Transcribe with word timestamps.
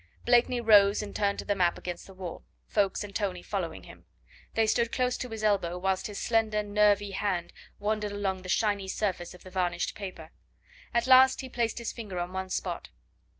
Blakeney 0.25 0.59
rose 0.59 1.03
and 1.03 1.15
turned 1.15 1.37
to 1.37 1.45
the 1.45 1.53
map 1.53 1.77
against 1.77 2.07
the 2.07 2.13
wall, 2.15 2.43
Ffoulkes 2.67 3.03
and 3.03 3.15
Tony 3.15 3.43
following 3.43 3.83
him. 3.83 4.05
They 4.55 4.65
stood 4.65 4.91
close 4.91 5.15
to 5.17 5.29
his 5.29 5.43
elbow 5.43 5.77
whilst 5.77 6.07
his 6.07 6.17
slender, 6.17 6.63
nervy 6.63 7.11
hand 7.11 7.53
wandered 7.77 8.11
along 8.11 8.41
the 8.41 8.49
shiny 8.49 8.87
surface 8.87 9.35
of 9.35 9.43
the 9.43 9.51
varnished 9.51 9.93
paper. 9.93 10.31
At 10.91 11.05
last 11.05 11.41
he 11.41 11.49
placed 11.49 11.77
his 11.77 11.91
finger 11.93 12.17
on 12.17 12.33
one 12.33 12.49
spot. 12.49 12.89